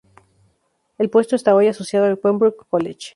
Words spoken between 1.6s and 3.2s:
asociado al Pembroke College.